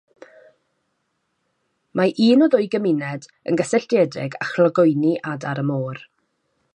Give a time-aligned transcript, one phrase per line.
[1.99, 6.03] Mae'n un o ddwy gymuned yn gysylltiedig â chlogwyni adar y môr.